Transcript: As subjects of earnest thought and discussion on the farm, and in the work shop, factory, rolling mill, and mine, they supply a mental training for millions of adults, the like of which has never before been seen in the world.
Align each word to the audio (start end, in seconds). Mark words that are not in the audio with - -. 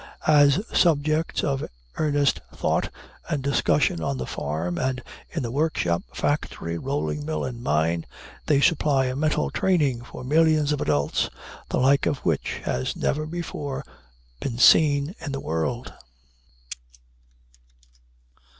As 0.25 0.63
subjects 0.73 1.43
of 1.43 1.63
earnest 1.95 2.39
thought 2.55 2.89
and 3.29 3.43
discussion 3.43 4.01
on 4.01 4.17
the 4.17 4.25
farm, 4.25 4.79
and 4.79 5.03
in 5.29 5.43
the 5.43 5.51
work 5.51 5.77
shop, 5.77 6.01
factory, 6.11 6.75
rolling 6.79 7.23
mill, 7.23 7.45
and 7.45 7.61
mine, 7.61 8.07
they 8.47 8.61
supply 8.61 9.05
a 9.05 9.15
mental 9.15 9.51
training 9.51 10.03
for 10.03 10.23
millions 10.23 10.71
of 10.71 10.81
adults, 10.81 11.29
the 11.69 11.77
like 11.77 12.07
of 12.07 12.17
which 12.25 12.63
has 12.65 12.95
never 12.95 13.27
before 13.27 13.85
been 14.39 14.57
seen 14.57 15.13
in 15.23 15.33
the 15.33 15.39
world. 15.39 15.93